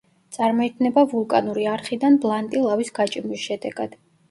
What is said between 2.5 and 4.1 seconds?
ლავის გაჭიმვის შედეგად.